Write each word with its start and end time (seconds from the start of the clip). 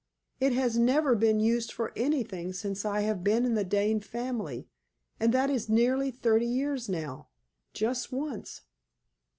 "It 0.39 0.53
has 0.53 0.79
never 0.79 1.13
been 1.13 1.39
used 1.39 1.71
for 1.71 1.93
anything 1.95 2.53
since 2.53 2.85
I 2.85 3.01
have 3.01 3.23
been 3.23 3.45
in 3.45 3.53
the 3.53 3.63
Dane 3.63 3.99
family, 3.99 4.67
and 5.19 5.31
that 5.31 5.51
is 5.51 5.69
nearly 5.69 6.09
thirty 6.09 6.47
years 6.47 6.89
now 6.89 7.27
just 7.71 8.11
once!" 8.11 8.61